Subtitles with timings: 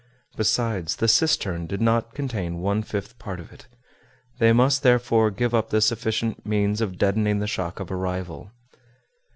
[0.35, 3.67] Besides, the cistern did not contain one fifth part of it;
[4.39, 8.49] they must therefore give up this efficient means of deadening the shock of arrival.